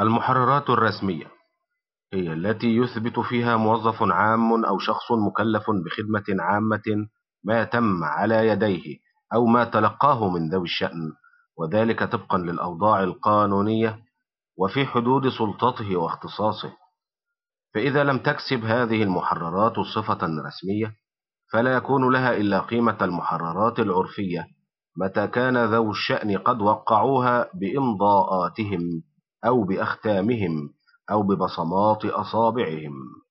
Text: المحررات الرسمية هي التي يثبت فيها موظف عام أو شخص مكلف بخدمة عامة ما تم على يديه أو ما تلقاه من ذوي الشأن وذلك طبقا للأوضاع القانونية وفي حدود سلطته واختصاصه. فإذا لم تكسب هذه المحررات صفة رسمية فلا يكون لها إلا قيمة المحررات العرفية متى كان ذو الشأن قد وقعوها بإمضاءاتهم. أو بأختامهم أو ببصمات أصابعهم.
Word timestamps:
المحررات 0.00 0.70
الرسمية 0.70 1.26
هي 2.12 2.32
التي 2.32 2.76
يثبت 2.76 3.18
فيها 3.20 3.56
موظف 3.56 4.02
عام 4.02 4.64
أو 4.64 4.78
شخص 4.78 5.12
مكلف 5.12 5.70
بخدمة 5.70 6.42
عامة 6.42 7.08
ما 7.44 7.64
تم 7.64 8.04
على 8.04 8.48
يديه 8.48 8.98
أو 9.34 9.46
ما 9.46 9.64
تلقاه 9.64 10.28
من 10.28 10.48
ذوي 10.50 10.64
الشأن 10.64 11.12
وذلك 11.56 12.04
طبقا 12.04 12.38
للأوضاع 12.38 13.02
القانونية 13.02 13.98
وفي 14.58 14.86
حدود 14.86 15.28
سلطته 15.28 15.96
واختصاصه. 15.96 16.72
فإذا 17.74 18.04
لم 18.04 18.18
تكسب 18.18 18.64
هذه 18.64 19.02
المحررات 19.02 19.80
صفة 19.94 20.18
رسمية 20.46 20.94
فلا 21.52 21.76
يكون 21.76 22.12
لها 22.12 22.36
إلا 22.36 22.60
قيمة 22.60 22.98
المحررات 23.02 23.78
العرفية 23.78 24.46
متى 24.96 25.26
كان 25.26 25.64
ذو 25.64 25.90
الشأن 25.90 26.38
قد 26.38 26.60
وقعوها 26.60 27.50
بإمضاءاتهم. 27.54 29.02
أو 29.44 29.62
بأختامهم 29.64 30.74
أو 31.10 31.22
ببصمات 31.22 32.04
أصابعهم. 32.04 33.22